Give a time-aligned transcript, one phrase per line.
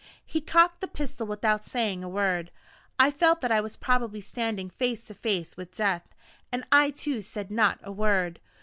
[0.25, 2.49] He cocked the pistol without saying a word.
[2.97, 6.15] I felt that I was probably standing face to face with death,
[6.51, 8.39] and I too said not a word.